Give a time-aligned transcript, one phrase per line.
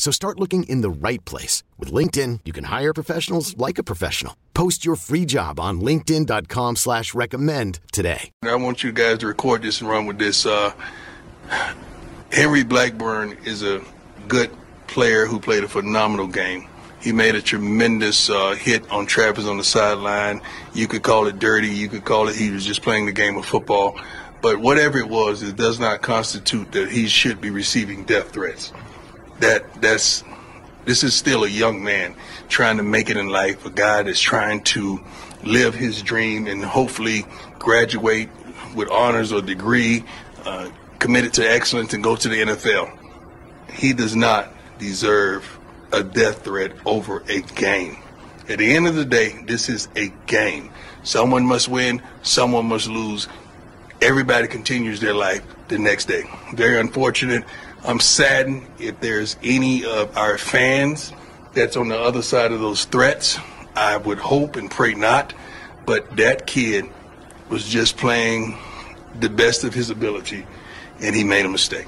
[0.00, 1.62] So start looking in the right place.
[1.78, 4.34] With LinkedIn, you can hire professionals like a professional.
[4.54, 8.30] Post your free job on linkedin.com slash recommend today.
[8.42, 10.46] I want you guys to record this and run with this.
[10.46, 10.72] Uh,
[12.32, 13.82] Henry Blackburn is a
[14.26, 14.50] good
[14.86, 16.66] player who played a phenomenal game.
[17.02, 20.40] He made a tremendous uh, hit on Travis on the sideline.
[20.72, 21.68] You could call it dirty.
[21.68, 24.00] You could call it he was just playing the game of football.
[24.40, 28.72] But whatever it was, it does not constitute that he should be receiving death threats.
[29.40, 30.24] That that's
[30.84, 32.14] this is still a young man
[32.48, 35.00] trying to make it in life, a guy that's trying to
[35.44, 37.24] live his dream and hopefully
[37.58, 38.28] graduate
[38.74, 40.04] with honors or degree,
[40.44, 42.96] uh, committed to excellence and go to the NFL.
[43.72, 45.58] He does not deserve
[45.92, 47.96] a death threat over a game.
[48.48, 50.70] At the end of the day, this is a game.
[51.02, 53.28] Someone must win, someone must lose.
[54.02, 56.24] Everybody continues their life the next day.
[56.54, 57.44] Very unfortunate.
[57.82, 61.12] I'm saddened if there's any of our fans
[61.54, 63.38] that's on the other side of those threats.
[63.74, 65.32] I would hope and pray not,
[65.86, 66.84] but that kid
[67.48, 68.58] was just playing
[69.18, 70.46] the best of his ability,
[71.00, 71.86] and he made a mistake.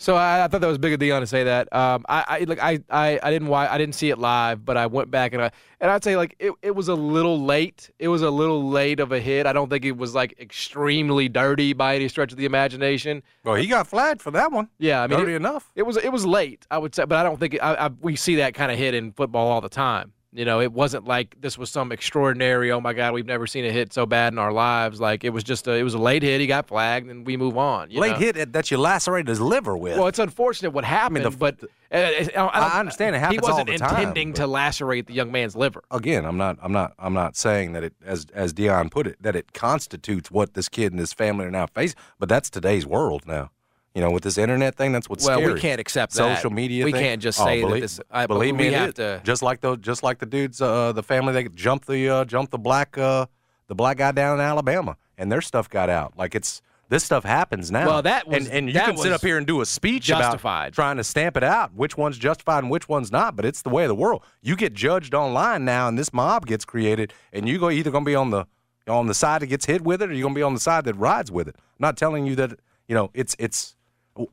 [0.00, 1.72] So I, I, thought that was big of Deion to say that.
[1.74, 4.86] Um, I, I like I, I, I didn't I didn't see it live, but I
[4.86, 5.50] went back and I
[5.80, 7.90] and I'd say like it, it was a little late.
[7.98, 9.44] It was a little late of a hit.
[9.44, 13.24] I don't think it was like extremely dirty by any stretch of the imagination.
[13.44, 14.68] Well, he got flagged for that one.
[14.78, 15.70] Yeah, I mean, dirty it, enough.
[15.74, 18.14] It was it was late, I would say, but I don't think it, I, we
[18.14, 20.12] see that kind of hit in football all the time.
[20.30, 22.70] You know, it wasn't like this was some extraordinary.
[22.70, 25.00] Oh my God, we've never seen a hit so bad in our lives.
[25.00, 26.38] Like it was just a, it was a late hit.
[26.40, 27.88] He got flagged, and we move on.
[27.90, 28.18] late know?
[28.18, 29.96] hit that you lacerated his liver with.
[29.96, 31.96] Well, it's unfortunate what happened, I mean, the, but uh,
[32.36, 35.32] I, I, understand it happens He wasn't all the time, intending to lacerate the young
[35.32, 35.82] man's liver.
[35.90, 39.16] Again, I'm not, I'm not, I'm not saying that it, as as Deion put it,
[39.22, 41.96] that it constitutes what this kid and his family are now facing.
[42.18, 43.50] But that's today's world now.
[43.94, 45.54] You know, with this internet thing, that's what's well, scary.
[45.54, 46.36] we can't accept social that.
[46.36, 46.84] Social media.
[46.84, 47.02] We thing.
[47.02, 48.00] can't just oh, say believe, that this.
[48.10, 51.32] I, believe me, have to just like the just like the dudes, uh, the family
[51.32, 53.26] that jumped the uh, jumped the black uh,
[53.66, 56.16] the black guy down in Alabama, and their stuff got out.
[56.16, 57.86] Like it's this stuff happens now.
[57.86, 60.68] Well, that was and, and you can sit up here and do a speech justified.
[60.68, 63.36] about trying to stamp it out, which one's justified and which one's not.
[63.36, 64.22] But it's the way of the world.
[64.40, 68.04] You get judged online now, and this mob gets created, and you go either going
[68.04, 68.46] to be on the
[68.86, 70.60] on the side that gets hit with it, or you're going to be on the
[70.60, 71.56] side that rides with it.
[71.58, 73.76] I'm not telling you that you know it's it's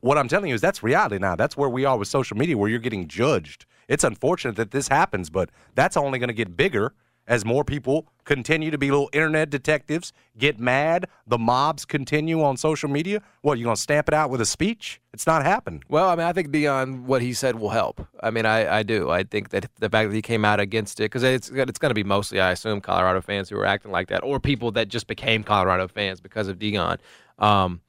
[0.00, 1.36] what I'm telling you is that's reality now.
[1.36, 3.66] That's where we are with social media, where you're getting judged.
[3.88, 6.92] It's unfortunate that this happens, but that's only going to get bigger
[7.28, 12.56] as more people continue to be little internet detectives, get mad, the mobs continue on
[12.56, 13.20] social media.
[13.42, 15.00] What, you going to stamp it out with a speech?
[15.12, 15.82] It's not happening.
[15.88, 18.06] Well, I mean, I think beyond what he said will help.
[18.20, 19.10] I mean, I, I do.
[19.10, 21.90] I think that the fact that he came out against it, because it's, it's going
[21.90, 24.88] to be mostly, I assume, Colorado fans who are acting like that, or people that
[24.88, 26.98] just became Colorado fans because of Deion.
[27.38, 27.80] Um,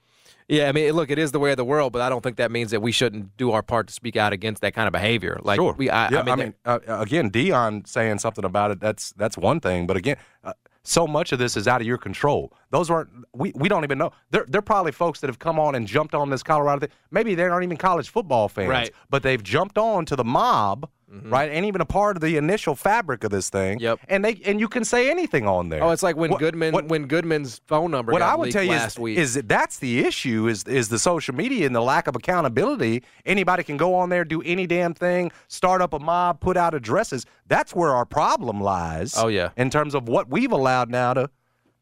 [0.47, 2.37] yeah, I mean, look, it is the way of the world, but I don't think
[2.37, 4.93] that means that we shouldn't do our part to speak out against that kind of
[4.93, 5.39] behavior.
[5.43, 5.73] Like, sure.
[5.73, 9.11] we, I, yeah, I mean, I mean uh, again, Deion saying something about it, that's
[9.13, 9.87] that's one thing.
[9.87, 10.15] But again,
[10.45, 10.53] uh,
[10.83, 12.53] so much of this is out of your control.
[12.69, 14.11] Those aren't we, we don't even know.
[14.31, 16.95] They're they're probably folks that have come on and jumped on this Colorado thing.
[17.11, 18.91] Maybe they aren't even college football fans, right.
[19.09, 20.89] but they've jumped on to the mob.
[21.13, 21.29] Mm-hmm.
[21.29, 23.79] Right, and even a part of the initial fabric of this thing.
[23.79, 24.01] Yep.
[24.09, 25.81] And they and you can say anything on there.
[25.81, 28.11] Oh, it's like when what, Goodman what, when Goodman's phone number.
[28.11, 29.17] What I would tell you is, week.
[29.17, 33.03] is that that's the issue is is the social media and the lack of accountability.
[33.25, 36.73] Anybody can go on there, do any damn thing, start up a mob, put out
[36.73, 37.25] addresses.
[37.47, 39.13] That's where our problem lies.
[39.17, 39.51] Oh yeah.
[39.55, 41.29] In terms of what we've allowed now to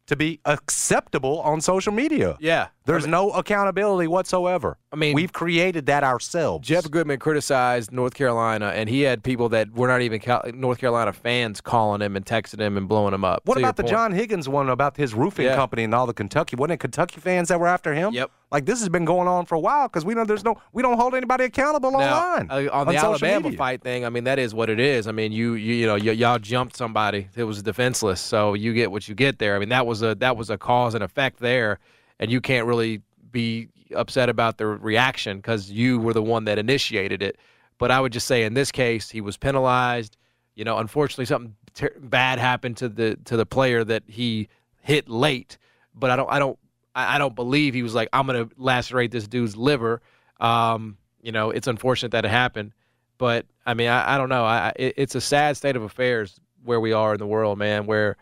[0.06, 2.38] to be acceptable on social media.
[2.40, 2.68] Yeah.
[2.86, 4.78] There's I mean, no accountability whatsoever.
[4.92, 6.68] I mean, we've created that ourselves.
[6.68, 10.22] Jeff Goodman criticized North Carolina, and he had people that were not even
[10.54, 13.42] North Carolina fans calling him and texting him and blowing him up.
[13.46, 13.92] What about the point.
[13.92, 15.56] John Higgins one about his roofing Yeah.
[15.56, 16.56] company and all the Kentucky?
[16.56, 18.14] Wasn't it Kentucky fans that were after him?
[18.14, 18.30] Yep.
[18.52, 20.82] Like this has been going on for a while because we know there's no we
[20.84, 23.58] don't hold anybody accountable Now, online uh, on the Alabama media.
[23.58, 25.08] fight thing, I mean that is what it is.
[25.08, 28.74] I mean you you, you know y- y'all jumped somebody that was defenseless, so you
[28.74, 29.56] get what you get there.
[29.56, 31.80] I mean that was a that was a cause and effect there,
[32.20, 33.02] and you can't really
[33.32, 37.38] be upset about the reaction because you were the one that initiated it.
[37.78, 40.18] But I would just say in this case, he was penalized.
[40.56, 44.48] You know, unfortunately, something ter- bad happened to the to the player that he
[44.82, 45.58] hit late.
[45.94, 46.58] But I don't I don't
[46.96, 50.02] I don't believe he was like I'm gonna lacerate this dude's liver.
[50.40, 52.72] Um, you know, it's unfortunate that it happened,
[53.18, 54.46] but I mean, I, I don't know.
[54.46, 57.86] I it, it's a sad state of affairs where we are in the world, man.
[57.86, 58.16] Where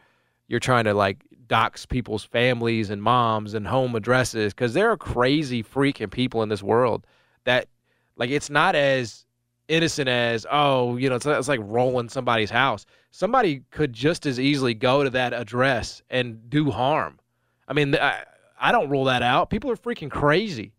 [0.47, 1.23] you're trying to like
[1.53, 6.49] dox people's families and moms and home addresses because there are crazy freaking people in
[6.49, 7.05] this world
[7.43, 7.67] that
[8.15, 9.27] like it's not as
[9.67, 12.87] innocent as oh you know it's, it's like rolling somebody's house.
[13.11, 17.19] Somebody could just as easily go to that address and do harm.
[17.67, 18.23] I mean i,
[18.59, 19.51] I don't rule that out.
[19.51, 20.73] People are freaking crazy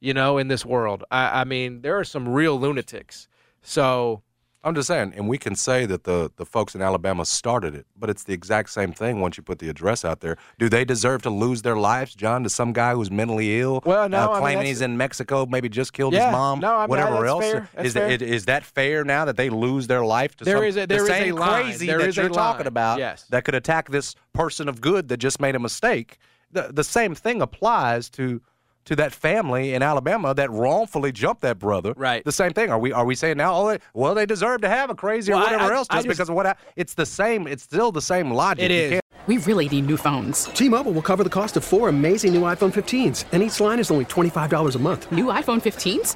[0.00, 1.04] you know in this world.
[1.10, 3.28] I, I mean there are some real lunatics.
[3.60, 4.22] So
[4.66, 7.86] I'm just saying, and we can say that the the folks in Alabama started it,
[7.96, 10.36] but it's the exact same thing once you put the address out there.
[10.58, 13.80] Do they deserve to lose their lives, John, to some guy who's mentally ill?
[13.86, 16.58] Well, no, uh, I mean, claiming he's in Mexico, maybe just killed Yeah, his mom,
[16.58, 17.44] no, I mean, whatever that's else.
[17.44, 18.08] fair, that's is fair.
[18.10, 20.80] It, is that fair now that they lose their life to There some, is a-
[20.80, 21.62] the there is a same line.
[21.62, 23.22] crazy There that you're talking about Yes.
[23.30, 26.18] that could attack this person of good that just made a mistake?
[26.50, 28.40] The the same thing applies to.
[28.86, 32.24] To that family in Alabama that wrongfully jumped that brother, Right.
[32.24, 32.70] The same thing.
[32.70, 33.54] Are we are we saying now?
[33.54, 36.08] Oh, well, they deserve to have a crazy Well, or whatever I- else just, just-
[36.08, 36.46] because of what?
[36.46, 37.46] I, it's the same.
[37.48, 38.64] It's still the same logic.
[38.64, 39.00] It You is.
[39.26, 40.44] We really need new phones.
[40.44, 43.90] T-Mobile will cover the cost of four amazing new iPhone 15s, and each line is
[43.90, 45.10] only $25 a month.
[45.10, 46.14] New iPhone 15s?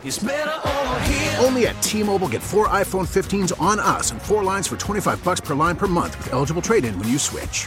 [1.45, 5.41] Only at T-Mobile get four iPhone 15s on us and four lines for 25 bucks
[5.41, 7.67] per line per month with eligible trade-in when you switch.